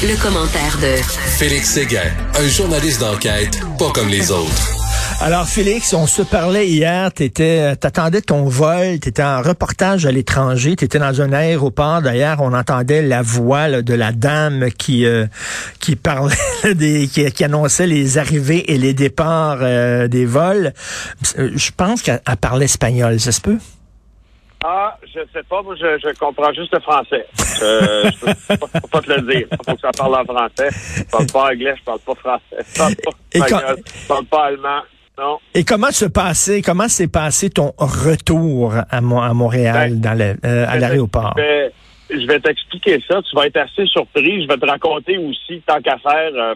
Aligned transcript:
Le, 0.00 0.20
commentaire 0.20 0.78
de 0.78 1.02
Félix 1.36 1.70
Séguin, 1.70 2.00
un 2.38 2.48
journaliste 2.48 3.00
d'enquête 3.00 3.60
pas 3.78 3.90
comme 3.90 4.08
les 4.08 4.30
autres. 4.30 4.72
Alors 5.20 5.46
Félix, 5.46 5.92
on 5.92 6.06
se 6.06 6.22
parlait 6.22 6.68
hier, 6.68 7.12
t'étais, 7.12 7.76
t'attendais 7.76 8.22
ton 8.22 8.44
vol, 8.44 8.98
t'étais 9.00 9.22
en 9.22 9.42
reportage 9.42 10.06
à 10.06 10.10
l'étranger, 10.10 10.76
t'étais 10.76 10.98
dans 10.98 11.20
un 11.20 11.32
aéroport. 11.32 12.02
D'ailleurs, 12.02 12.38
on 12.40 12.52
entendait 12.52 13.02
la 13.02 13.22
voix 13.22 13.82
de 13.82 13.94
la 13.94 14.12
dame 14.12 14.70
qui 14.70 15.04
euh, 15.04 15.26
qui 15.80 15.96
parlait 15.96 16.34
des, 16.74 17.06
qui, 17.06 17.44
annonçait 17.44 17.86
les 17.86 18.18
arrivées 18.18 18.72
et 18.72 18.78
les 18.78 18.94
départs 18.94 19.58
euh, 19.60 20.08
des 20.08 20.24
vols. 20.26 20.72
Je 21.36 21.70
pense 21.76 22.02
qu'elle 22.02 22.20
parlait 22.40 22.64
espagnol, 22.64 23.20
ça 23.20 23.32
se 23.32 23.40
peut? 23.40 23.58
Ah, 24.64 24.96
je 25.02 25.20
sais 25.32 25.42
pas. 25.48 25.62
Moi, 25.62 25.74
je, 25.76 25.98
je 25.98 26.18
comprends 26.18 26.52
juste 26.52 26.72
le 26.72 26.80
français. 26.80 27.26
Je, 27.36 28.10
je 28.12 28.20
peux, 28.20 28.88
pas, 28.88 29.00
te 29.00 29.12
le 29.12 29.32
dire. 29.32 29.46
Faut 29.50 29.74
que 29.74 29.80
ça 29.80 29.90
parle 29.90 30.14
en 30.14 30.24
français. 30.24 30.68
Je 30.96 31.10
parle 31.10 31.26
pas 31.26 31.52
anglais, 31.52 31.74
je 31.78 31.84
parle 31.84 31.98
pas 32.00 32.14
français. 32.14 32.64
Je 32.72 32.78
parle 32.78 32.94
pas 32.96 33.10
espagnol, 33.32 33.76
je 33.84 34.08
parle 34.08 34.24
pas 34.26 34.44
allemand. 34.46 34.82
Non. 35.18 35.38
Et 35.54 35.64
comment 35.64 35.90
se 35.90 36.06
passait, 36.06 36.62
comment 36.62 36.88
s'est 36.88 37.08
passé 37.08 37.50
ton 37.50 37.72
retour 37.78 38.74
à, 38.74 38.96
à 38.96 39.00
Montréal, 39.34 39.90
ben, 39.90 40.00
dans 40.00 40.18
le, 40.18 40.36
euh, 40.44 40.66
à 40.66 40.78
l'aéroport? 40.78 41.34
Je 42.08 42.26
vais, 42.26 42.40
t'expliquer 42.40 43.02
ça. 43.08 43.20
Tu 43.22 43.36
vas 43.36 43.46
être 43.46 43.58
assez 43.58 43.86
surpris. 43.86 44.42
Je 44.42 44.48
vais 44.48 44.56
te 44.56 44.66
raconter 44.66 45.18
aussi, 45.18 45.62
tant 45.66 45.80
qu'à 45.80 45.98
faire, 45.98 46.32
euh, 46.34 46.54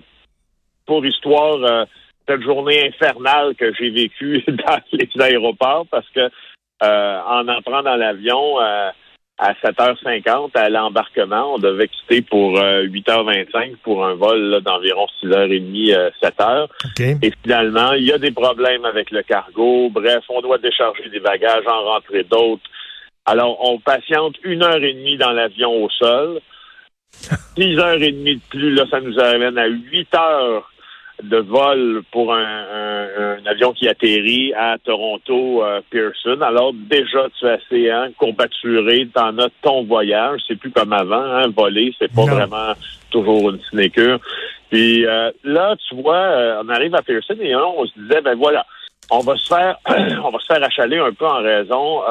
pour 0.86 1.04
histoire, 1.04 1.56
euh, 1.56 1.84
cette 2.28 2.42
journée 2.42 2.88
infernale 2.88 3.54
que 3.54 3.72
j'ai 3.74 3.90
vécue 3.90 4.42
dans 4.48 4.80
les 4.92 5.08
aéroports, 5.22 5.86
parce 5.90 6.08
que 6.10 6.30
euh, 6.82 7.20
en 7.26 7.48
entrant 7.48 7.82
dans 7.82 7.96
l'avion 7.96 8.60
euh, 8.60 8.90
à 9.38 9.52
7h50 9.54 10.50
à 10.54 10.68
l'embarquement. 10.68 11.54
On 11.54 11.58
devait 11.58 11.88
quitter 11.88 12.22
pour 12.22 12.58
8h25 12.58 13.72
euh, 13.72 13.76
pour 13.82 14.04
un 14.04 14.14
vol 14.14 14.60
d'environ 14.62 15.06
6h30, 15.22 16.12
7h. 16.22 16.68
Et 17.22 17.32
finalement, 17.42 17.92
il 17.92 18.04
y 18.04 18.12
a 18.12 18.18
des 18.18 18.30
problèmes 18.30 18.84
avec 18.84 19.10
le 19.10 19.22
cargo. 19.22 19.90
Bref, 19.90 20.24
on 20.28 20.40
doit 20.40 20.58
décharger 20.58 21.08
des 21.08 21.20
bagages, 21.20 21.66
en 21.66 21.84
rentrer 21.84 22.24
d'autres. 22.24 22.68
Alors, 23.24 23.58
on 23.68 23.78
patiente 23.80 24.36
une 24.44 24.62
heure 24.62 24.82
et 24.82 24.92
demie 24.92 25.16
dans 25.16 25.32
l'avion 25.32 25.84
au 25.84 25.90
sol. 25.90 26.40
Six 27.56 27.78
heures 27.78 28.02
et 28.02 28.12
demie 28.12 28.36
de 28.36 28.42
plus, 28.50 28.74
là, 28.74 28.84
ça 28.90 29.00
nous 29.00 29.18
amène 29.18 29.58
à 29.58 29.66
8 29.66 30.14
heures 30.14 30.70
de 31.22 31.38
vol 31.38 32.02
pour 32.12 32.34
un, 32.34 33.38
avion 33.46 33.72
qui 33.72 33.88
atterrit 33.88 34.52
à 34.54 34.76
Toronto 34.84 35.62
euh, 35.62 35.80
Pearson. 35.90 36.40
Alors 36.42 36.72
déjà, 36.74 37.28
tu 37.38 37.46
es 37.46 37.50
assez 37.50 37.90
hein, 37.90 38.10
courbaturé, 38.18 39.08
t'en 39.14 39.38
as 39.38 39.48
ton 39.62 39.84
voyage. 39.84 40.40
C'est 40.46 40.56
plus 40.56 40.70
comme 40.70 40.92
avant, 40.92 41.22
hein, 41.22 41.48
voler, 41.56 41.94
c'est 41.98 42.12
pas 42.12 42.24
vraiment 42.24 42.72
toujours 43.10 43.50
une 43.50 43.60
sinécure. 43.70 44.18
Puis 44.70 45.06
euh, 45.06 45.30
là, 45.44 45.76
tu 45.88 45.94
vois, 45.94 46.16
euh, 46.16 46.62
on 46.64 46.68
arrive 46.68 46.94
à 46.94 47.02
Pearson 47.02 47.36
et 47.40 47.54
on, 47.54 47.86
se 47.86 47.92
disait, 47.98 48.20
ben 48.20 48.34
voilà, 48.34 48.66
on 49.10 49.20
va 49.20 49.36
se 49.36 49.46
faire, 49.46 49.78
on 50.24 50.30
va 50.30 50.38
se 50.38 50.46
faire 50.46 50.62
achaler 50.62 50.98
un 50.98 51.12
peu 51.12 51.26
en 51.26 51.42
raison 51.42 52.02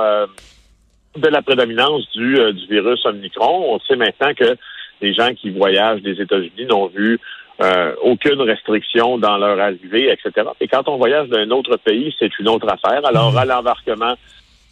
de 1.18 1.28
la 1.28 1.42
prédominance 1.42 2.10
du, 2.14 2.36
du 2.54 2.68
virus 2.68 3.06
Omicron. 3.06 3.76
On 3.76 3.80
sait 3.80 3.96
maintenant 3.96 4.34
que 4.34 4.56
les 5.02 5.14
gens 5.14 5.34
qui 5.34 5.50
voyagent 5.50 6.02
des 6.02 6.20
États-Unis 6.22 6.66
n'ont 6.68 6.88
vu 6.88 7.20
euh, 7.62 7.96
aucune 8.02 8.42
restriction 8.42 9.18
dans 9.18 9.38
leur 9.38 9.60
arrivée, 9.60 10.12
etc. 10.12 10.48
Et 10.60 10.68
quand 10.68 10.88
on 10.90 10.98
voyage 10.98 11.30
d'un 11.30 11.50
autre 11.52 11.78
pays, 11.78 12.14
c'est 12.20 12.38
une 12.40 12.50
autre 12.50 12.68
affaire. 12.70 13.06
Alors, 13.06 13.38
à 13.38 13.46
l'embarquement, 13.46 14.16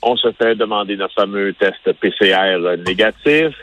on 0.02 0.18
se 0.18 0.32
fait 0.34 0.56
demander 0.56 0.98
notre 0.98 1.14
fameux 1.14 1.54
test 1.54 1.94
PCR 1.94 2.78
négatif. 2.86 3.56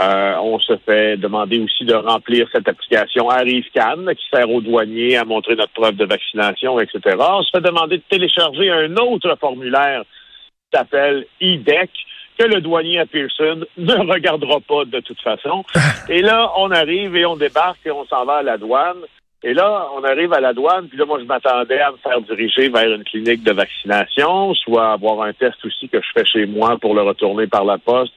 Euh, 0.00 0.36
on 0.42 0.58
se 0.58 0.76
fait 0.78 1.18
demander 1.18 1.60
aussi 1.60 1.84
de 1.84 1.94
remplir 1.94 2.48
cette 2.50 2.66
application 2.66 3.28
ArriveCan 3.28 4.06
qui 4.16 4.24
sert 4.32 4.50
aux 4.50 4.62
douaniers 4.62 5.16
à 5.16 5.24
montrer 5.24 5.54
notre 5.54 5.72
preuve 5.72 5.96
de 5.96 6.06
vaccination, 6.06 6.80
etc. 6.80 7.00
On 7.18 7.42
se 7.42 7.50
fait 7.50 7.60
demander 7.60 7.98
de 7.98 8.02
télécharger 8.08 8.70
un 8.70 8.96
autre 8.96 9.36
formulaire 9.38 10.02
qui 10.02 10.78
s'appelle 10.78 11.26
IDEC 11.40 11.90
que 12.38 12.44
le 12.44 12.60
douanier 12.60 12.98
à 12.98 13.06
Pearson 13.06 13.64
ne 13.76 14.12
regardera 14.12 14.60
pas 14.60 14.84
de 14.84 15.00
toute 15.00 15.20
façon. 15.20 15.64
Et 16.08 16.22
là, 16.22 16.50
on 16.56 16.70
arrive 16.70 17.16
et 17.16 17.26
on 17.26 17.36
débarque 17.36 17.80
et 17.84 17.90
on 17.90 18.06
s'en 18.06 18.24
va 18.24 18.36
à 18.36 18.42
la 18.42 18.58
douane. 18.58 19.02
Et 19.44 19.54
là, 19.54 19.88
on 19.96 20.04
arrive 20.04 20.32
à 20.32 20.40
la 20.40 20.52
douane, 20.52 20.86
puis 20.86 20.96
là, 20.96 21.04
moi, 21.04 21.18
je 21.18 21.24
m'attendais 21.24 21.80
à 21.80 21.90
me 21.90 21.96
faire 21.96 22.20
diriger 22.20 22.68
vers 22.68 22.92
une 22.92 23.02
clinique 23.02 23.42
de 23.42 23.50
vaccination, 23.50 24.54
soit 24.54 24.92
avoir 24.92 25.22
un 25.22 25.32
test 25.32 25.56
aussi 25.64 25.88
que 25.88 25.98
je 26.00 26.06
fais 26.14 26.24
chez 26.24 26.46
moi 26.46 26.78
pour 26.78 26.94
le 26.94 27.02
retourner 27.02 27.48
par 27.48 27.64
la 27.64 27.76
poste 27.76 28.12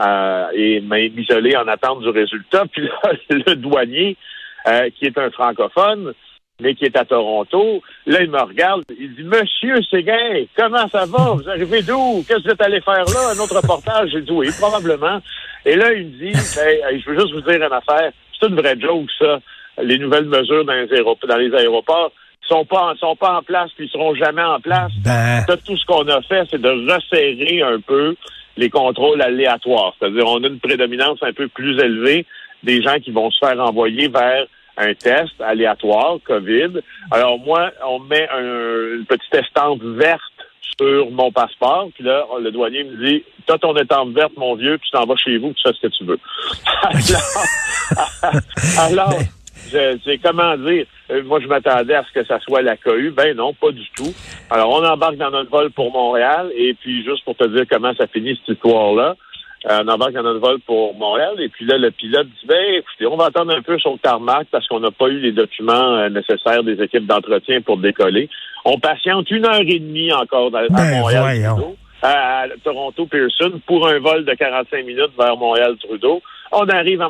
euh, 0.00 0.46
et 0.54 0.80
m'isoler 0.80 1.56
en 1.56 1.66
attente 1.66 2.02
du 2.02 2.10
résultat. 2.10 2.64
Puis 2.72 2.82
là, 2.82 3.12
le 3.28 3.56
douanier, 3.56 4.16
euh, 4.68 4.88
qui 4.90 5.06
est 5.06 5.18
un 5.18 5.30
francophone, 5.30 6.14
mais 6.60 6.74
qui 6.74 6.84
est 6.84 6.96
à 6.96 7.04
Toronto. 7.04 7.82
Là, 8.06 8.22
il 8.22 8.30
me 8.30 8.40
regarde, 8.40 8.82
il 8.98 9.14
dit 9.14 9.22
Monsieur 9.22 9.80
Séguin, 9.90 10.44
comment 10.56 10.88
ça 10.88 11.06
va? 11.06 11.32
Vous 11.34 11.48
arrivez 11.48 11.82
d'où? 11.82 12.24
Qu'est-ce 12.26 12.40
que 12.40 12.44
vous 12.44 12.50
êtes 12.50 12.62
allé 12.62 12.80
faire 12.80 13.04
là? 13.04 13.32
Un 13.34 13.38
autre 13.38 13.56
reportage? 13.56 14.10
J'ai 14.12 14.22
dit 14.22 14.32
oui, 14.32 14.48
probablement. 14.58 15.20
Et 15.64 15.76
là, 15.76 15.92
il 15.92 16.06
me 16.06 16.10
dit 16.10 16.32
ben, 16.32 17.00
je 17.00 17.10
veux 17.10 17.18
juste 17.18 17.32
vous 17.32 17.40
dire 17.42 17.56
une 17.56 17.72
affaire. 17.72 18.10
C'est 18.38 18.48
une 18.48 18.56
vraie 18.56 18.78
joke, 18.78 19.08
ça. 19.18 19.40
Les 19.82 19.98
nouvelles 19.98 20.24
mesures 20.24 20.64
dans 20.64 20.72
les, 20.72 20.92
aéroports, 20.92 21.28
dans 21.28 21.36
les 21.36 21.54
aéroports 21.54 22.12
sont 22.48 22.64
pas 22.64 22.94
sont 22.98 23.14
pas 23.14 23.38
en 23.38 23.42
place, 23.42 23.70
puis 23.76 23.86
ils 23.86 23.90
seront 23.90 24.14
jamais 24.14 24.42
en 24.42 24.58
place. 24.58 24.90
Ben... 25.04 25.44
Tout 25.64 25.76
ce 25.76 25.84
qu'on 25.86 26.08
a 26.08 26.20
fait, 26.22 26.44
c'est 26.50 26.60
de 26.60 26.92
resserrer 26.92 27.62
un 27.62 27.78
peu 27.80 28.16
les 28.56 28.70
contrôles 28.70 29.22
aléatoires. 29.22 29.94
C'est-à-dire, 29.98 30.26
on 30.26 30.42
a 30.42 30.48
une 30.48 30.58
prédominance 30.58 31.18
un 31.22 31.32
peu 31.32 31.46
plus 31.46 31.78
élevée 31.78 32.26
des 32.64 32.82
gens 32.82 32.98
qui 32.98 33.12
vont 33.12 33.30
se 33.30 33.38
faire 33.38 33.60
envoyer 33.60 34.08
vers 34.08 34.46
un 34.78 34.94
test 34.94 35.40
aléatoire 35.40 36.18
COVID. 36.24 36.80
Alors 37.10 37.38
moi, 37.38 37.70
on 37.86 37.98
met 38.00 38.28
un, 38.30 38.96
une 38.96 39.06
petite 39.06 39.34
estampe 39.34 39.82
verte 39.82 40.22
sur 40.78 41.10
mon 41.10 41.32
passeport, 41.32 41.88
puis 41.94 42.04
là, 42.04 42.24
le 42.40 42.50
douanier 42.50 42.84
me 42.84 42.96
dit 43.04 43.24
T'as 43.46 43.58
ton 43.58 43.76
estampe 43.76 44.14
verte, 44.14 44.32
mon 44.36 44.54
vieux, 44.54 44.78
puis 44.78 44.88
tu 44.90 44.96
t'en 44.96 45.04
vas 45.06 45.16
chez 45.16 45.38
vous, 45.38 45.52
tu 45.54 45.62
fais 45.62 45.72
ce 45.74 45.80
que 45.80 45.88
tu 45.88 46.04
veux. 46.04 46.18
alors, 48.78 49.14
c'est 49.70 50.18
comment 50.22 50.56
dire, 50.56 50.86
euh, 51.10 51.22
moi 51.24 51.40
je 51.40 51.46
m'attendais 51.46 51.94
à 51.94 52.04
ce 52.04 52.12
que 52.12 52.26
ça 52.26 52.38
soit 52.40 52.62
la 52.62 52.76
cohue. 52.76 53.10
Ben 53.10 53.36
non, 53.36 53.54
pas 53.54 53.70
du 53.70 53.88
tout. 53.96 54.12
Alors, 54.50 54.70
on 54.70 54.84
embarque 54.84 55.16
dans 55.16 55.30
notre 55.30 55.50
vol 55.50 55.70
pour 55.70 55.92
Montréal, 55.92 56.50
et 56.54 56.74
puis 56.74 57.04
juste 57.04 57.24
pour 57.24 57.36
te 57.36 57.46
dire 57.46 57.64
comment 57.68 57.94
ça 57.94 58.06
finit 58.06 58.36
cette 58.36 58.56
histoire-là, 58.56 59.16
euh, 59.66 59.82
on 59.84 59.88
embarque 59.88 60.12
dans 60.12 60.22
notre 60.22 60.40
vol 60.40 60.60
pour 60.60 60.94
Montréal. 60.94 61.34
Et 61.40 61.48
puis 61.48 61.66
là, 61.66 61.78
le 61.78 61.90
pilote 61.90 62.28
dit, 62.28 62.46
ben, 62.46 62.56
écoutez, 62.76 63.06
on 63.06 63.16
va 63.16 63.26
attendre 63.26 63.54
un 63.54 63.62
peu 63.62 63.78
sur 63.78 63.92
le 63.92 63.98
tarmac 63.98 64.46
parce 64.50 64.66
qu'on 64.68 64.80
n'a 64.80 64.90
pas 64.90 65.08
eu 65.08 65.18
les 65.18 65.32
documents 65.32 65.96
euh, 65.96 66.08
nécessaires 66.08 66.62
des 66.62 66.80
équipes 66.80 67.06
d'entretien 67.06 67.60
pour 67.60 67.78
décoller. 67.78 68.28
On 68.64 68.78
patiente 68.78 69.30
une 69.30 69.46
heure 69.46 69.60
et 69.60 69.78
demie 69.78 70.12
encore 70.12 70.54
à, 70.54 70.68
ben, 70.68 71.00
Montréal. 71.00 71.54
À, 72.02 72.44
Toronto 72.62 73.06
Pearson 73.06 73.60
pour 73.66 73.88
un 73.88 73.98
vol 73.98 74.24
de 74.24 74.32
45 74.32 74.84
minutes 74.86 75.10
vers 75.18 75.36
Montréal-Trudeau. 75.36 76.22
On 76.52 76.68
arrive 76.68 77.02
à 77.02 77.08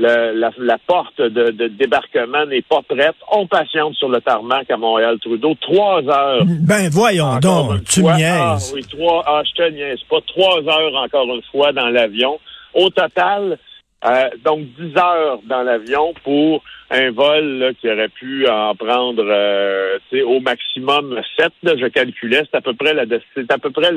Montréal-Trudeau 0.00 0.64
la, 0.64 0.78
porte 0.78 1.20
de, 1.20 1.68
débarquement 1.68 2.46
n'est 2.46 2.62
pas 2.62 2.80
prête. 2.82 3.16
On 3.32 3.46
patiente 3.46 3.94
sur 3.94 4.08
le 4.08 4.20
tarmac 4.20 4.70
à 4.70 4.76
Montréal-Trudeau. 4.76 5.54
Trois 5.60 6.02
heures. 6.08 6.44
Ben 6.46 6.88
voyons 6.90 7.38
donc, 7.38 7.84
tu 7.84 8.02
me 8.02 8.10
Ah, 8.10 8.56
oui, 8.74 8.82
trois, 8.90 9.22
ah, 9.26 9.42
je 9.44 9.52
te 9.52 9.70
niaise 9.70 10.00
pas. 10.08 10.20
Trois 10.26 10.58
heures 10.58 10.94
encore 10.96 11.26
une 11.26 11.42
fois 11.50 11.72
dans 11.72 11.88
l'avion. 11.88 12.38
Au 12.74 12.88
total, 12.90 13.58
euh, 14.04 14.28
donc 14.44 14.60
dix 14.78 14.96
heures 14.96 15.40
dans 15.44 15.62
l'avion 15.62 16.14
pour 16.24 16.62
un 16.90 17.10
vol 17.10 17.74
qui 17.80 17.90
aurait 17.90 18.08
pu 18.08 18.48
en 18.48 18.74
prendre 18.74 19.24
euh, 19.26 19.98
au 20.24 20.40
maximum 20.40 21.20
sept. 21.36 21.52
je 21.62 21.86
calculais, 21.86 22.42
c'est 22.50 22.56
à 22.56 22.60
peu 22.60 22.74
près 22.74 22.94
la 22.94 23.04
c'est 23.34 23.50
à 23.50 23.58
peu 23.58 23.70
près 23.70 23.90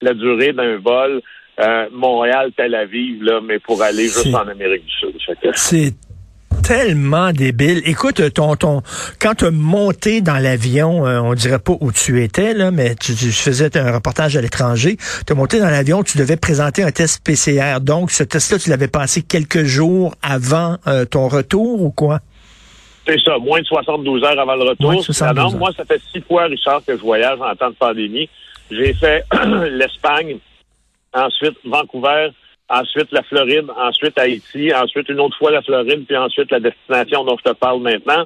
la 0.00 0.14
durée 0.14 0.52
d'un 0.52 0.78
vol 0.78 1.22
euh, 1.60 1.88
Montréal-Tel 1.92 2.74
Aviv, 2.74 3.22
là, 3.22 3.40
mais 3.42 3.58
pour 3.58 3.82
aller 3.82 4.04
juste 4.04 4.34
en 4.34 4.48
Amérique 4.48 4.84
du 4.84 4.92
Sud. 4.92 5.14
C'est 5.54 5.94
tellement 6.64 7.32
débile. 7.32 7.82
Écoute, 7.84 8.32
ton, 8.32 8.56
ton, 8.56 8.82
quand 9.20 9.34
tu 9.34 9.44
as 9.44 9.50
monté 9.50 10.22
dans 10.22 10.38
l'avion, 10.38 11.06
euh, 11.06 11.20
on 11.20 11.34
dirait 11.34 11.58
pas 11.58 11.74
où 11.80 11.92
tu 11.92 12.22
étais, 12.22 12.54
là, 12.54 12.70
mais 12.70 12.94
tu, 12.94 13.12
faisais 13.12 13.76
un 13.76 13.92
reportage 13.92 14.36
à 14.36 14.40
l'étranger, 14.40 14.96
tu 15.26 15.32
as 15.32 15.36
monté 15.36 15.60
dans 15.60 15.68
l'avion, 15.68 16.02
tu 16.02 16.16
devais 16.16 16.36
présenter 16.36 16.82
un 16.82 16.90
test 16.90 17.22
PCR. 17.24 17.80
Donc, 17.80 18.10
ce 18.10 18.24
test-là, 18.24 18.58
tu 18.58 18.70
l'avais 18.70 18.88
passé 18.88 19.22
quelques 19.22 19.64
jours 19.64 20.14
avant 20.22 20.78
euh, 20.86 21.04
ton 21.04 21.28
retour 21.28 21.82
ou 21.82 21.90
quoi? 21.90 22.20
C'est 23.06 23.20
ça, 23.20 23.36
moins 23.38 23.60
de 23.60 23.66
72 23.66 24.24
heures 24.24 24.38
avant 24.38 24.56
le 24.56 24.64
retour. 24.64 24.92
moi, 25.58 25.70
ça 25.76 25.84
fait 25.84 26.00
six 26.10 26.22
fois, 26.22 26.44
Richard, 26.44 26.82
que 26.86 26.96
je 26.96 27.02
voyage 27.02 27.38
en 27.40 27.54
temps 27.54 27.70
de 27.70 27.74
pandémie. 27.74 28.30
J'ai 28.70 28.94
fait 28.94 29.24
l'Espagne, 29.70 30.38
ensuite 31.14 31.56
Vancouver, 31.64 32.30
ensuite 32.68 33.12
la 33.12 33.22
Floride, 33.22 33.70
ensuite 33.76 34.18
Haïti, 34.18 34.74
ensuite 34.74 35.08
une 35.08 35.20
autre 35.20 35.36
fois 35.38 35.50
la 35.50 35.62
Floride, 35.62 36.04
puis 36.06 36.16
ensuite 36.16 36.50
la 36.50 36.60
destination 36.60 37.24
dont 37.24 37.36
je 37.38 37.50
te 37.50 37.54
parle 37.54 37.80
maintenant. 37.80 38.24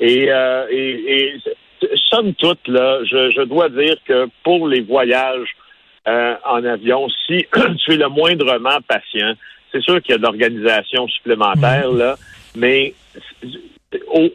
Et, 0.00 0.30
euh, 0.30 0.66
et, 0.70 1.34
somme 2.10 2.34
toute, 2.34 2.66
là, 2.68 3.00
je, 3.04 3.30
je, 3.30 3.42
dois 3.42 3.68
dire 3.68 3.96
que 4.04 4.28
pour 4.42 4.66
les 4.66 4.80
voyages 4.80 5.48
euh, 6.08 6.34
en 6.44 6.64
avion, 6.64 7.08
si 7.26 7.46
tu 7.84 7.92
es 7.92 7.96
le 7.96 8.08
moindrement 8.08 8.78
patient, 8.88 9.34
c'est 9.72 9.82
sûr 9.82 10.00
qu'il 10.02 10.12
y 10.12 10.14
a 10.14 10.18
de 10.18 10.22
l'organisation 10.22 11.06
supplémentaire, 11.08 11.90
là, 11.92 12.16
mais 12.56 12.94
au, 14.08 14.28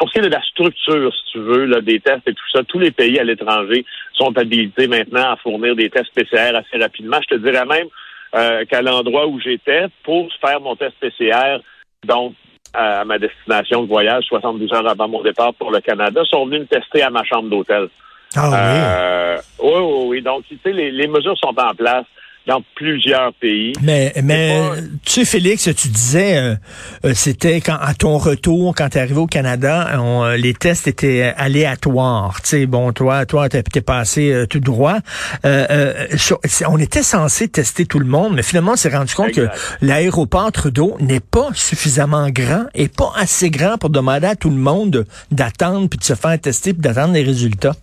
pour 0.00 0.08
ce 0.08 0.14
qui 0.14 0.18
est 0.20 0.28
de 0.30 0.34
la 0.34 0.42
structure, 0.42 1.12
si 1.14 1.32
tu 1.32 1.38
veux, 1.40 1.66
là, 1.66 1.82
des 1.82 2.00
tests 2.00 2.26
et 2.26 2.32
tout 2.32 2.50
ça, 2.54 2.62
tous 2.64 2.78
les 2.78 2.90
pays 2.90 3.18
à 3.18 3.22
l'étranger 3.22 3.84
sont 4.14 4.36
habilités 4.38 4.88
maintenant 4.88 5.32
à 5.32 5.36
fournir 5.36 5.76
des 5.76 5.90
tests 5.90 6.10
PCR 6.14 6.56
assez 6.56 6.78
rapidement. 6.82 7.18
Je 7.20 7.36
te 7.36 7.40
dirais 7.40 7.66
même 7.66 7.86
euh, 8.34 8.64
qu'à 8.64 8.80
l'endroit 8.80 9.26
où 9.26 9.38
j'étais, 9.38 9.88
pour 10.02 10.30
faire 10.40 10.58
mon 10.62 10.74
test 10.74 10.94
PCR, 11.00 11.58
donc 12.06 12.32
à 12.72 13.04
ma 13.04 13.18
destination 13.18 13.82
de 13.82 13.88
voyage, 13.88 14.24
72 14.24 14.72
heures 14.72 14.88
avant 14.88 15.06
mon 15.06 15.22
départ 15.22 15.52
pour 15.52 15.70
le 15.70 15.80
Canada, 15.80 16.22
sont 16.24 16.46
venus 16.46 16.60
me 16.60 16.66
tester 16.66 17.02
à 17.02 17.10
ma 17.10 17.22
chambre 17.24 17.50
d'hôtel. 17.50 17.90
Ah 18.36 18.48
oui. 18.48 18.56
Euh, 18.56 19.36
oui, 19.62 19.80
oui, 19.82 20.04
oui. 20.06 20.22
Donc, 20.22 20.44
tu 20.48 20.58
sais, 20.62 20.72
les, 20.72 20.90
les 20.92 21.08
mesures 21.08 21.36
sont 21.36 21.54
en 21.58 21.74
place 21.74 22.06
dans 22.46 22.62
plusieurs 22.74 23.32
pays. 23.34 23.72
Mais, 23.82 24.12
mais 24.22 24.60
tu 25.04 25.12
sais, 25.12 25.24
Félix, 25.24 25.68
tu 25.76 25.88
disais, 25.88 26.36
euh, 26.36 26.54
euh, 27.04 27.12
c'était 27.14 27.60
quand 27.60 27.76
à 27.80 27.94
ton 27.94 28.18
retour, 28.18 28.74
quand 28.74 28.88
tu 28.88 28.98
es 28.98 29.00
arrivé 29.00 29.18
au 29.18 29.26
Canada, 29.26 29.90
on, 30.00 30.24
euh, 30.24 30.36
les 30.36 30.54
tests 30.54 30.88
étaient 30.88 31.34
aléatoires. 31.36 32.40
Tu 32.42 32.48
sais, 32.48 32.66
bon, 32.66 32.92
toi, 32.92 33.26
toi, 33.26 33.48
t'es 33.48 33.62
passé 33.80 34.44
tout 34.48 34.60
droit. 34.60 34.98
on 35.44 36.78
était 36.78 37.02
censé 37.02 37.48
tester 37.48 37.86
tout 37.86 37.98
le 37.98 38.06
monde, 38.06 38.34
mais 38.34 38.42
finalement, 38.42 38.72
on 38.72 38.76
s'est 38.76 38.94
rendu 38.94 39.14
compte 39.14 39.32
que 39.32 39.48
l'aéroport 39.80 40.50
Trudeau 40.52 40.96
n'est 41.00 41.20
pas 41.20 41.48
suffisamment 41.54 42.28
grand 42.30 42.64
et 42.74 42.88
pas 42.88 43.12
assez 43.16 43.50
grand 43.50 43.78
pour 43.78 43.90
demander 43.90 44.26
à 44.26 44.36
tout 44.36 44.50
le 44.50 44.56
monde 44.56 45.06
d'attendre 45.30 45.88
puis 45.88 45.98
de 45.98 46.04
se 46.04 46.14
faire 46.14 46.38
tester 46.40 46.72
puis 46.72 46.82
d'attendre 46.82 47.14
les 47.14 47.22
résultats. 47.22 47.74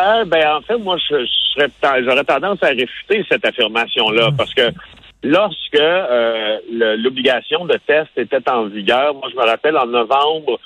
Euh, 0.00 0.24
ben, 0.24 0.56
en 0.56 0.60
fait, 0.62 0.78
moi, 0.78 0.96
je, 1.08 1.26
j'aurais 1.56 2.24
tendance 2.24 2.62
à 2.62 2.68
réfuter 2.68 3.24
cette 3.28 3.44
affirmation-là 3.44 4.30
hmm. 4.30 4.36
parce 4.36 4.54
que 4.54 4.70
lorsque 5.22 5.74
euh, 5.74 6.58
l'obligation 6.96 7.66
de 7.66 7.78
test 7.86 8.10
était 8.16 8.48
en 8.48 8.64
vigueur, 8.64 9.14
moi, 9.14 9.28
je 9.30 9.36
me 9.36 9.44
rappelle 9.44 9.76
en 9.76 9.86
novembre 9.86 10.58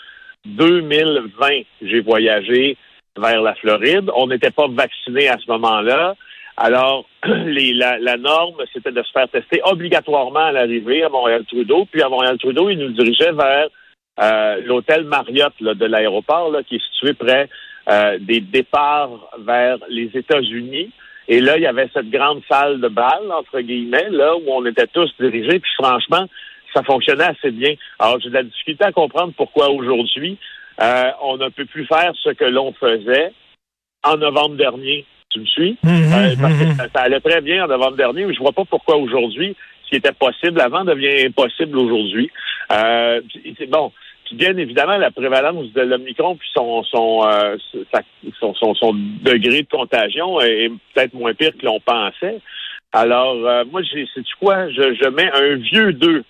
2020, 0.47 1.49
j'ai 1.83 2.01
voyagé 2.01 2.77
vers 3.19 3.43
la 3.43 3.55
Floride. 3.55 4.11
On 4.15 4.29
n'était 4.29 4.51
pas 4.51 4.69
vacciné 4.69 5.29
à 5.29 5.39
ce 5.39 5.51
moment-là. 5.51 6.15
Alors, 6.57 7.07
les, 7.27 7.75
la, 7.75 7.99
la, 7.99 8.17
norme, 8.17 8.63
c'était 8.73 8.93
de 8.93 9.03
se 9.03 9.11
faire 9.11 9.29
tester 9.29 9.61
obligatoirement 9.65 10.47
à 10.47 10.53
l'arrivée 10.53 11.03
à 11.03 11.09
Montréal-Trudeau. 11.09 11.87
Puis 11.91 12.03
à 12.03 12.09
Montréal-Trudeau, 12.09 12.71
il 12.71 12.79
nous 12.79 12.93
dirigeait 12.93 13.33
vers 13.33 13.69
euh, 14.21 14.61
l'hôtel 14.65 15.05
Marriott 15.05 15.53
de 15.61 15.85
l'aéroport, 15.85 16.51
qui 16.67 16.77
est 16.77 16.93
situé 16.93 17.13
près 17.13 17.49
euh, 17.89 18.19
des 18.21 18.41
départs 18.41 19.31
vers 19.39 19.79
les 19.89 20.11
États-Unis. 20.15 20.91
Et 21.29 21.41
là, 21.41 21.57
il 21.57 21.63
y 21.63 21.67
avait 21.67 21.89
cette 21.93 22.11
grande 22.11 22.43
salle 22.49 22.81
de 22.81 22.89
bal, 22.89 23.31
entre 23.33 23.61
guillemets, 23.61 24.11
là, 24.11 24.37
où 24.37 24.43
on 24.49 24.65
était 24.67 24.87
tous 24.87 25.13
dirigés. 25.19 25.59
Puis 25.59 25.73
franchement, 25.77 26.27
ça 26.75 26.83
fonctionnait 26.83 27.25
assez 27.25 27.51
bien. 27.51 27.75
Alors, 27.99 28.21
j'ai 28.21 28.29
de 28.29 28.35
la 28.35 28.43
difficulté 28.43 28.85
à 28.85 28.93
comprendre 28.93 29.33
pourquoi 29.37 29.71
aujourd'hui, 29.71 30.39
euh, 30.81 31.11
on 31.23 31.37
ne 31.37 31.49
peut 31.49 31.65
plus 31.65 31.87
faire 31.87 32.13
ce 32.23 32.31
que 32.31 32.45
l'on 32.45 32.73
faisait 32.75 33.33
en 34.05 34.17
novembre 34.17 34.57
dernier. 34.57 35.05
Tu 35.31 35.41
me 35.41 35.47
suis? 35.47 35.79
Mhm, 35.83 36.13
euh, 36.13 36.35
parce 36.41 36.55
que 36.55 36.65
mhm. 36.65 36.77
ça, 36.95 37.01
allait 37.01 37.21
très 37.21 37.41
bien 37.41 37.65
en 37.65 37.69
novembre 37.69 37.97
dernier, 37.97 38.25
mais 38.25 38.35
je 38.35 38.39
vois 38.41 38.53
pas 38.53 38.65
pourquoi 38.65 38.97
aujourd'hui, 38.97 39.57
ce 39.85 39.91
qui 39.91 39.97
était 39.97 40.13
possible 40.13 40.61
avant 40.61 40.85
devient 40.85 41.27
impossible 41.27 41.79
aujourd'hui. 41.79 42.31
Euh, 42.73 43.21
bon, 43.69 43.93
puis 44.27 44.37
bien 44.37 44.57
évidemment, 44.57 44.99
la 44.99 45.11
prévalence 45.11 45.73
de 45.73 45.81
l'Omicron 45.81 46.37
puis 46.37 46.49
son 46.53 46.83
son, 46.85 47.27
euh, 47.27 47.57
son, 48.41 48.75
son, 48.75 48.93
degré 49.23 49.63
de 49.63 49.69
contagion 49.69 50.41
est 50.41 50.69
peut-être 50.93 51.15
moins 51.15 51.33
pire 51.33 51.53
que 51.57 51.65
l'on 51.65 51.81
pensait. 51.81 52.41
Alors, 52.93 53.37
euh, 53.47 53.65
moi, 53.71 53.83
j'ai, 53.83 54.07
c'est 54.15 54.23
quoi? 54.41 54.69
Je, 54.71 54.95
je 54.95 55.09
mets 55.09 55.31
un 55.33 55.57
vieux 55.57 55.93
2, 55.93 56.25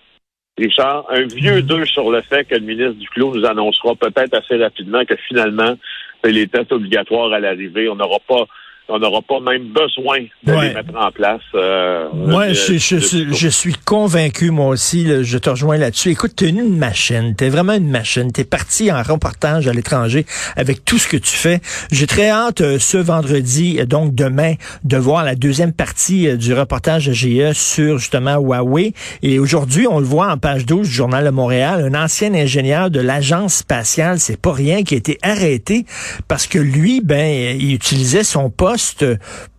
Richard, 0.57 1.05
un 1.09 1.25
vieux 1.25 1.61
2 1.61 1.85
sur 1.85 2.11
le 2.11 2.21
fait 2.21 2.45
que 2.45 2.55
le 2.55 2.61
ministre 2.61 2.99
Duclos 2.99 3.35
nous 3.35 3.45
annoncera 3.45 3.95
peut-être 3.95 4.33
assez 4.33 4.57
rapidement 4.57 5.03
que 5.05 5.15
finalement, 5.27 5.75
les 6.23 6.47
tests 6.47 6.71
obligatoires 6.71 7.31
à 7.33 7.39
l'arrivée, 7.39 7.89
on 7.89 7.95
n'aura 7.95 8.19
pas 8.27 8.45
on 8.89 8.99
n'aura 8.99 9.21
pas 9.21 9.39
même 9.39 9.67
besoin 9.67 10.19
de 10.43 10.51
les 10.53 10.73
mettre 10.73 10.95
en 10.97 11.11
place. 11.11 11.41
Euh, 11.55 12.07
moi, 12.13 12.53
je, 12.53 12.77
je, 12.77 13.47
suis 13.49 13.73
convaincu, 13.73 14.51
moi 14.51 14.67
aussi, 14.67 15.23
je 15.23 15.37
te 15.37 15.49
rejoins 15.49 15.77
là-dessus. 15.77 16.11
Écoute, 16.11 16.33
tu 16.35 16.45
es 16.45 16.49
une 16.49 16.77
machine, 16.77 17.35
tu 17.37 17.45
es 17.45 17.49
vraiment 17.49 17.73
une 17.73 17.89
machine. 17.89 18.31
Tu 18.31 18.41
es 18.41 18.43
parti 18.45 18.91
en 18.91 19.01
reportage 19.01 19.67
à 19.67 19.73
l'étranger 19.73 20.25
avec 20.55 20.85
tout 20.85 20.97
ce 20.97 21.07
que 21.07 21.17
tu 21.17 21.35
fais. 21.35 21.59
J'ai 21.91 22.07
très 22.07 22.29
hâte 22.29 22.61
euh, 22.61 22.79
ce 22.79 22.97
vendredi, 22.97 23.79
donc 23.85 24.15
demain, 24.15 24.53
de 24.83 24.97
voir 24.97 25.23
la 25.23 25.35
deuxième 25.35 25.73
partie 25.73 26.27
euh, 26.27 26.37
du 26.37 26.53
reportage 26.53 27.07
de 27.07 27.13
GE 27.13 27.53
sur 27.53 27.97
justement 27.97 28.37
Huawei. 28.37 28.93
Et 29.21 29.39
aujourd'hui, 29.39 29.87
on 29.87 29.99
le 29.99 30.05
voit 30.05 30.31
en 30.31 30.37
page 30.37 30.65
12 30.65 30.87
du 30.87 30.93
Journal 30.93 31.25
de 31.25 31.29
Montréal, 31.29 31.91
un 31.93 32.03
ancien 32.03 32.33
ingénieur 32.33 32.89
de 32.89 32.99
l'agence 32.99 33.55
spatiale, 33.55 34.19
c'est 34.19 34.39
pas 34.39 34.53
rien, 34.53 34.83
qui 34.83 34.93
a 34.93 34.97
été 34.97 35.17
arrêté 35.21 35.85
parce 36.27 36.47
que 36.47 36.59
lui, 36.59 37.01
ben, 37.01 37.57
il 37.59 37.73
utilisait 37.73 38.23
son 38.23 38.49
poste 38.49 38.76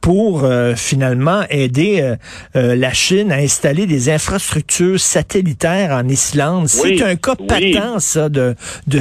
pour 0.01 0.45
euh, 0.45 0.75
finalement 0.75 1.43
aider 1.51 2.01
euh, 2.01 2.17
euh, 2.57 2.75
la 2.75 2.93
Chine 2.93 3.33
à 3.33 3.37
installer 3.37 3.87
des 3.87 4.11
infrastructures 4.11 4.99
satellitaires 4.99 5.91
en 5.91 6.09
Islande. 6.09 6.69
C'est 6.69 7.03
un 7.03 7.17
cas 7.17 7.35
patent, 7.37 7.99
ça, 7.99 8.29
de, 8.29 8.55
de, 8.87 9.01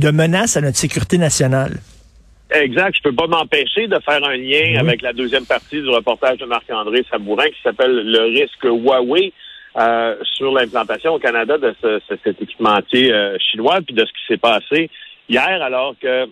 de, 0.00 0.10
menace 0.10 0.56
à 0.56 0.60
notre 0.60 0.76
sécurité 0.76 1.18
nationale. 1.18 1.72
Exact. 2.50 2.96
Je 2.96 3.02
peux 3.02 3.14
pas 3.14 3.26
m'empêcher 3.26 3.86
de 3.88 3.98
faire 4.00 4.24
un 4.24 4.36
lien 4.36 4.80
avec 4.80 5.02
la 5.02 5.12
deuxième 5.12 5.44
partie 5.44 5.82
du 5.82 5.88
reportage 5.90 6.38
de 6.38 6.46
Marc-André 6.46 7.04
Sabourin 7.10 7.48
qui 7.48 7.60
s'appelle 7.62 7.92
Le 7.92 8.40
risque 8.40 8.64
Huawei. 8.64 9.32
sur 10.36 10.52
l'implantation 10.52 11.14
au 11.14 11.18
Canada 11.18 11.58
de 11.58 11.74
ce, 11.82 12.00
cet 12.08 12.40
équipementier 12.40 13.12
chinois, 13.50 13.80
puis 13.84 13.94
de 13.94 14.06
ce 14.06 14.12
qui 14.12 14.26
s'est 14.26 14.38
passé 14.38 14.88
hier, 15.28 15.62
alors 15.62 15.94
que 16.00 16.26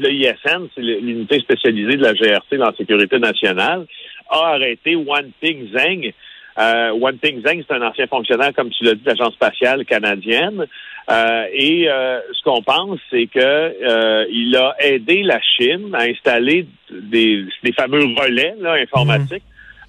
le 0.00 0.12
ISN, 0.12 0.68
c'est 0.74 0.80
l'unité 0.80 1.38
spécialisée 1.40 1.96
de 1.96 2.02
la 2.02 2.14
GRC 2.14 2.56
dans 2.56 2.66
la 2.66 2.76
sécurité 2.76 3.18
nationale, 3.18 3.86
a 4.30 4.54
arrêté 4.54 4.96
Wan 4.96 5.30
Ping 5.40 5.70
Zheng. 5.72 6.12
Euh, 6.58 6.90
Wan 6.92 7.16
Ping 7.18 7.42
Zheng, 7.42 7.62
c'est 7.66 7.74
un 7.74 7.82
ancien 7.82 8.06
fonctionnaire, 8.06 8.52
comme 8.54 8.70
tu 8.70 8.84
l'as 8.84 8.94
dit, 8.94 9.02
de 9.02 9.08
l'Agence 9.08 9.34
spatiale 9.34 9.84
canadienne. 9.84 10.66
Euh, 11.10 11.44
et 11.52 11.88
euh, 11.88 12.20
ce 12.32 12.42
qu'on 12.42 12.62
pense, 12.62 12.98
c'est 13.10 13.26
que 13.26 13.38
euh, 13.40 14.26
il 14.30 14.54
a 14.56 14.74
aidé 14.80 15.22
la 15.22 15.40
Chine 15.40 15.94
à 15.94 16.02
installer 16.02 16.66
des, 16.90 17.44
des 17.62 17.72
fameux 17.72 18.04
relais 18.16 18.54
là, 18.60 18.74
informatiques. 18.74 19.44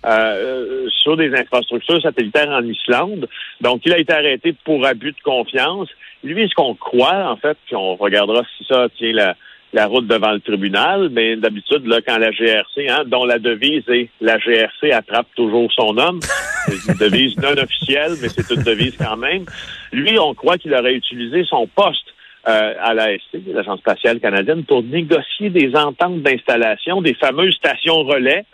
Euh, 0.05 0.87
sur 1.03 1.17
des 1.17 1.35
infrastructures 1.35 2.01
satellitaires 2.01 2.47
en 2.47 2.63
Islande. 2.63 3.27
Donc, 3.59 3.81
il 3.83 3.91
a 3.91 3.97
été 3.97 4.13
arrêté 4.13 4.55
pour 4.63 4.85
abus 4.85 5.11
de 5.11 5.21
confiance. 5.21 5.89
Lui, 6.23 6.47
ce 6.47 6.55
qu'on 6.55 6.73
croit, 6.73 7.29
en 7.29 7.35
fait, 7.35 7.57
puis 7.65 7.75
on 7.75 7.97
regardera 7.97 8.43
si 8.57 8.63
ça 8.63 8.87
tient 8.97 9.11
la, 9.11 9.35
la 9.73 9.85
route 9.85 10.07
devant 10.07 10.31
le 10.31 10.39
tribunal, 10.39 11.09
mais 11.11 11.35
d'habitude, 11.35 11.85
là, 11.85 11.99
quand 12.05 12.17
la 12.17 12.31
GRC, 12.31 12.89
hein, 12.89 13.03
dont 13.05 13.25
la 13.25 13.37
devise 13.37 13.83
est 13.89 14.09
la 14.19 14.37
GRC 14.37 14.91
attrape 14.91 15.27
toujours 15.35 15.71
son 15.71 15.97
homme, 15.97 16.19
c'est 16.67 16.91
une 16.91 16.97
devise 16.97 17.37
non 17.37 17.51
officielle, 17.51 18.13
mais 18.21 18.29
c'est 18.29 18.49
une 18.53 18.63
devise 18.63 18.97
quand 18.97 19.17
même. 19.17 19.45
Lui, 19.91 20.17
on 20.17 20.33
croit 20.33 20.57
qu'il 20.57 20.73
aurait 20.73 20.95
utilisé 20.95 21.43
son 21.45 21.67
poste 21.67 22.13
euh, 22.47 22.73
à 22.79 22.93
l'ASC, 22.93 23.27
l'Agence 23.47 23.79
spatiale 23.79 24.19
canadienne, 24.19 24.63
pour 24.63 24.81
négocier 24.81 25.49
des 25.49 25.75
ententes 25.75 26.21
d'installation 26.21 27.01
des 27.01 27.13
fameuses 27.13 27.55
stations 27.55 28.03
relais. 28.03 28.45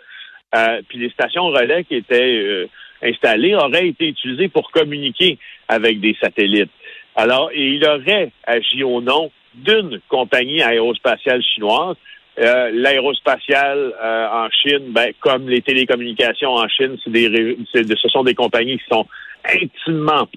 Euh, 0.54 0.82
puis 0.88 0.98
les 0.98 1.10
stations 1.10 1.46
relais 1.46 1.84
qui 1.84 1.96
étaient 1.96 2.42
euh, 2.44 2.68
installées 3.02 3.54
auraient 3.54 3.88
été 3.88 4.08
utilisées 4.08 4.48
pour 4.48 4.70
communiquer 4.70 5.38
avec 5.68 6.00
des 6.00 6.16
satellites. 6.20 6.70
Alors, 7.14 7.50
et 7.52 7.68
il 7.68 7.84
aurait 7.86 8.32
agi 8.46 8.82
au 8.82 9.00
nom 9.00 9.30
d'une 9.56 10.00
compagnie 10.08 10.62
aérospatiale 10.62 11.42
chinoise. 11.42 11.96
Euh, 12.38 12.70
L'aérospatiale 12.72 13.94
euh, 14.02 14.28
en 14.28 14.48
Chine, 14.50 14.92
ben, 14.92 15.12
comme 15.20 15.48
les 15.48 15.62
télécommunications 15.62 16.54
en 16.54 16.68
Chine, 16.68 16.96
c'est 17.02 17.10
des, 17.10 17.56
ce 17.72 18.08
sont 18.08 18.24
des 18.24 18.34
compagnies 18.34 18.78
qui 18.78 18.84
sont 18.90 19.06
intimement 19.44 20.28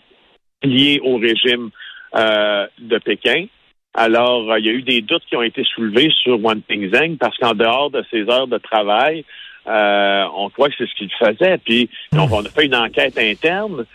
liées 0.64 1.02
au 1.04 1.18
régime 1.18 1.70
euh, 2.16 2.68
de 2.80 2.98
Pékin. 3.00 3.48
Alors, 3.94 4.58
il 4.58 4.66
y 4.66 4.70
a 4.70 4.72
eu 4.72 4.84
des 4.84 5.02
doutes 5.02 5.26
qui 5.28 5.36
ont 5.36 5.44
été 5.44 5.64
soulevés 5.64 6.12
sur 6.24 6.42
Wan 6.42 6.62
Pingzheng 6.62 7.18
parce 7.18 7.38
qu'en 7.38 7.54
dehors 7.54 7.90
de 7.90 8.04
ses 8.10 8.30
heures 8.30 8.48
de 8.48 8.60
travail, 8.60 9.26
on 9.66 10.50
croit 10.52 10.70
que 10.70 10.76
c'est 10.78 10.88
ce 10.88 10.96
qu'il 10.96 11.12
faisait. 11.12 11.58
Puis, 11.58 11.90
donc, 12.14 12.32
on 12.32 12.46
a 12.46 12.50
fait 12.50 12.66
une 12.66 12.76
enquête 12.76 13.18
interne 13.18 13.86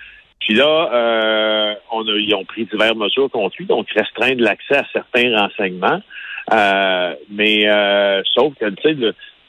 puis 0.40 0.54
là, 0.54 0.90
euh, 0.92 1.74
on 1.92 2.06
a, 2.06 2.12
ils 2.12 2.34
ont 2.34 2.44
pris 2.44 2.66
diverses 2.66 2.96
mesures 2.96 3.30
contre 3.30 3.56
lui, 3.58 3.66
donc 3.66 3.88
restreindre 3.90 4.42
l'accès 4.42 4.76
à 4.76 4.84
certains 4.92 5.36
renseignements. 5.38 6.00
Euh, 6.52 7.14
mais 7.30 7.68
euh, 7.68 8.22
sauf 8.34 8.54
que, 8.54 8.68
tu 8.68 8.82
sais, 8.82 8.94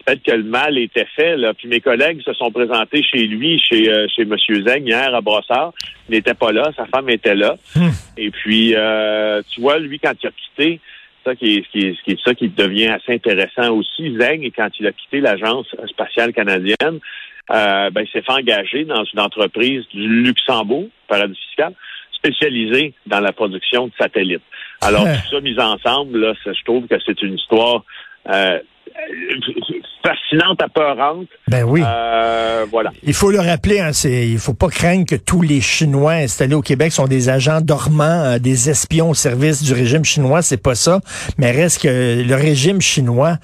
peut-être 0.06 0.24
que 0.24 0.32
le 0.32 0.44
mal 0.44 0.78
était 0.78 1.08
fait. 1.16 1.36
Là. 1.36 1.54
Puis 1.54 1.68
mes 1.68 1.82
collègues 1.82 2.22
se 2.22 2.34
sont 2.34 2.52
présentés 2.52 3.04
chez 3.04 3.28
lui, 3.28 3.60
chez 3.60 3.90
euh, 3.90 4.08
chez 4.08 4.22
M. 4.22 4.36
Zeng, 4.38 4.86
hier 4.86 5.14
à 5.14 5.22
Brossard. 5.22 5.74
Il 6.08 6.16
n'était 6.16 6.34
pas 6.34 6.52
là, 6.52 6.72
sa 6.76 6.86
femme 6.86 7.10
était 7.10 7.36
là. 7.36 7.58
Hmm. 7.76 7.90
Et 8.18 8.30
puis, 8.30 8.74
euh, 8.76 9.42
tu 9.50 9.62
vois, 9.62 9.80
lui, 9.80 10.00
quand 10.00 10.14
il 10.22 10.28
a 10.28 10.32
quitté, 10.32 10.80
ça 11.26 11.36
qui 11.36 11.58
est, 11.58 11.62
qui, 11.70 11.80
est, 11.80 12.02
qui 12.04 12.12
est 12.12 12.24
ça 12.24 12.34
qui 12.34 12.48
devient 12.50 12.88
assez 12.88 13.14
intéressant 13.14 13.74
aussi, 13.76 14.16
Zeng, 14.18 14.50
quand 14.56 14.70
il 14.80 14.88
a 14.88 14.92
quitté 14.92 15.20
l'Agence 15.20 15.68
spatiale 15.88 16.32
canadienne, 16.34 17.00
euh, 17.52 17.90
ben, 17.90 18.06
s'est 18.12 18.22
fait 18.22 18.32
engager 18.32 18.86
dans 18.86 19.04
une 19.04 19.20
entreprise 19.20 19.84
du 19.94 20.08
Luxembourg, 20.24 20.88
paradis 21.08 21.38
fiscal, 21.48 21.74
spécialisée 22.14 22.94
dans 23.06 23.20
la 23.20 23.34
production 23.34 23.88
de 23.88 23.92
satellites. 24.00 24.42
Alors, 24.82 25.04
tout 25.04 25.30
ça 25.36 25.42
mis 25.42 25.60
ensemble, 25.60 26.20
là, 26.20 26.34
je 26.46 26.64
trouve 26.64 26.88
que 26.88 26.96
c'est 27.06 27.22
une 27.22 27.36
histoire 27.36 27.84
euh, 28.30 28.60
fascinante, 30.06 30.62
apeurante. 30.62 31.28
Ben 31.48 31.64
oui. 31.64 31.82
Euh, 31.84 32.66
voilà. 32.70 32.92
Il 33.04 33.14
faut 33.14 33.32
le 33.32 33.40
rappeler, 33.40 33.80
hein, 33.80 33.92
c'est, 33.92 34.28
il 34.28 34.38
faut 34.38 34.54
pas 34.54 34.70
craindre 34.70 35.06
que 35.06 35.16
tous 35.16 35.42
les 35.42 35.62
Chinois 35.62 36.14
installés 36.14 36.54
au 36.54 36.62
Québec 36.62 36.92
sont 36.92 37.08
des 37.08 37.30
agents 37.30 37.62
dormants, 37.62 38.04
euh, 38.04 38.40
des 38.40 38.70
espions 38.70 39.10
au 39.10 39.14
service 39.14 39.64
du 39.64 39.74
régime 39.74 40.06
chinois. 40.06 40.42
C'est 40.42 40.62
pas 40.62 40.76
ça. 40.76 41.02
Mais 41.38 41.52
reste 41.52 41.82
que 41.82 42.24
le 42.24 42.36
régime 42.36 42.82
chinois, 42.82 43.38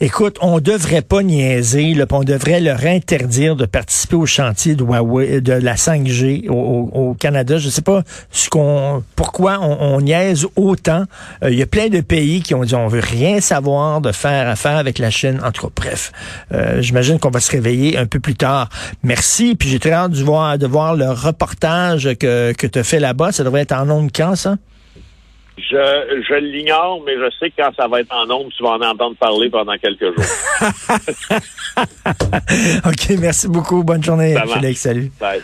écoute, 0.00 0.38
on 0.40 0.60
devrait 0.60 1.02
pas 1.02 1.22
niaiser, 1.22 1.94
là, 1.94 2.06
on 2.10 2.24
devrait 2.24 2.60
leur 2.60 2.84
interdire 2.86 3.56
de 3.56 3.66
participer 3.66 4.16
au 4.16 4.26
chantier 4.26 4.74
de 4.74 4.82
Huawei, 4.82 5.40
de 5.40 5.52
la 5.52 5.74
5G 5.74 6.48
au, 6.48 7.14
Canada. 7.18 7.58
Je 7.58 7.68
sais 7.68 7.82
pas 7.82 8.02
ce 8.30 8.48
qu'on, 8.48 9.02
pourquoi 9.16 9.58
on, 9.60 10.00
niaise 10.00 10.46
autant. 10.56 11.04
Euh, 11.42 11.50
il 11.50 11.58
y 11.58 11.62
a 11.62 11.66
plein 11.66 11.88
de 11.88 12.00
pays 12.00 12.42
qui 12.42 12.54
ont 12.54 12.62
dit 12.62 12.74
on 12.74 12.86
veut 12.86 13.00
rien 13.00 13.40
savoir 13.40 14.00
de 14.00 14.12
faire 14.12 14.48
affaire 14.48 14.76
avec 14.86 14.98
la 14.98 15.10
Chine. 15.10 15.40
En 15.44 15.52
tout 15.52 15.66
cas, 15.66 15.72
bref. 15.74 16.12
Euh, 16.52 16.80
j'imagine 16.80 17.18
qu'on 17.18 17.30
va 17.30 17.40
se 17.40 17.50
réveiller 17.50 17.98
un 17.98 18.06
peu 18.06 18.20
plus 18.20 18.34
tard. 18.34 18.68
Merci. 19.02 19.54
Puis 19.54 19.68
j'ai 19.68 19.78
très 19.78 19.92
hâte 19.92 20.12
de 20.12 20.22
voir, 20.22 20.58
de 20.58 20.66
voir 20.66 20.94
le 20.94 21.10
reportage 21.10 22.14
que, 22.18 22.52
que 22.52 22.66
tu 22.66 22.78
as 22.78 22.84
fait 22.84 23.00
là-bas. 23.00 23.32
Ça 23.32 23.44
devrait 23.44 23.62
être 23.62 23.72
en 23.72 23.88
ondes 23.90 24.10
quand, 24.14 24.36
ça? 24.36 24.56
Je, 25.58 26.22
je 26.28 26.34
l'ignore, 26.34 27.02
mais 27.06 27.14
je 27.14 27.30
sais 27.38 27.50
que 27.50 27.56
quand 27.56 27.72
ça 27.76 27.88
va 27.88 28.00
être 28.00 28.14
en 28.14 28.30
ondes, 28.30 28.50
tu 28.54 28.62
vas 28.62 28.72
en 28.72 28.82
entendre 28.82 29.16
parler 29.16 29.48
pendant 29.48 29.74
quelques 29.78 30.14
jours. 30.14 30.60
OK, 32.86 33.18
merci 33.18 33.48
beaucoup. 33.48 33.82
Bonne 33.82 34.04
journée, 34.04 34.36
Félix. 34.52 34.82
Salut. 34.82 35.10
Bye. 35.18 35.40